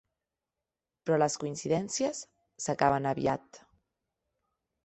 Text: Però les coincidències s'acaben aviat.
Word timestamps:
Però 1.09 1.19
les 1.19 1.35
coincidències 1.43 2.23
s'acaben 2.65 3.09
aviat. 3.13 3.65